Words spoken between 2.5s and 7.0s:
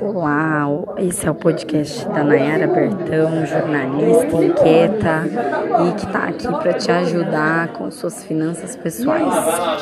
Bertão, jornalista inquieta e que está aqui para te